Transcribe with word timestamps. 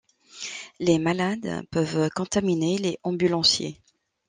Les 0.79 0.97
malades 0.97 1.61
peuvent 1.69 2.09
contaminer 2.15 2.79
les 2.79 2.97
ambulanciers. 3.03 3.79